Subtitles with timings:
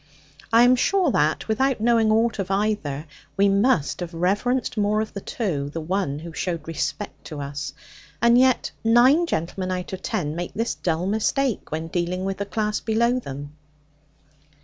[0.51, 3.05] I am sure that, without knowing aught of either,
[3.37, 7.71] we must have reverenced more of the two the one who showed respect to us.
[8.19, 12.47] And yet nine gentleman out of ten make this dull mistake when dealing with the
[12.47, 13.55] class below them!